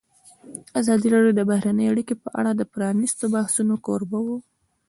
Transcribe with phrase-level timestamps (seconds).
[0.79, 4.37] ازادي راډیو د بهرنۍ اړیکې په اړه د پرانیستو بحثونو کوربه وه.